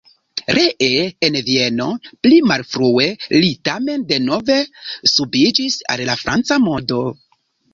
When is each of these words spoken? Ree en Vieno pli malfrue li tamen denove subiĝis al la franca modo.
Ree 0.57 1.01
en 1.27 1.35
Vieno 1.49 1.87
pli 2.27 2.39
malfrue 2.53 3.07
li 3.35 3.51
tamen 3.69 4.07
denove 4.13 4.59
subiĝis 5.15 5.81
al 5.97 6.07
la 6.13 6.17
franca 6.27 6.59
modo. 6.69 7.05